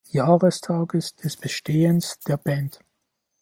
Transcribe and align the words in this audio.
Jahrestages 0.09 1.13
des 1.15 1.37
Bestehens 1.37 2.17
der 2.27 2.37
Band. 2.37 2.79